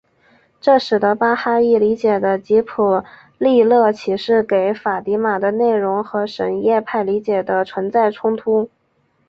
[0.59, 3.05] 这使得巴哈伊理解的吉卜
[3.37, 8.67] 利勒启示给法蒂玛的内容和什叶派理解的存在冲突。